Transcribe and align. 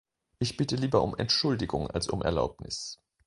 Ich 0.39 0.57
bitte 0.57 0.77
lieber 0.77 1.03
um 1.03 1.15
Entschuldigung 1.15 1.85
als 1.91 2.07
um 2.09 2.23
Erlaubnis. 2.23 2.97